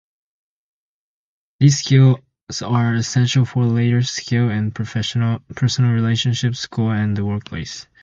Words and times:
These 1.59 1.77
skills 1.85 2.15
are 2.63 2.95
essential 2.95 3.45
for 3.45 3.65
later 3.65 4.01
success 4.01 4.51
in 4.51 4.71
personal 4.71 5.91
relationships, 5.91 6.57
school, 6.61 6.89
and 6.89 7.15
the 7.15 7.23
workplace. 7.23 7.85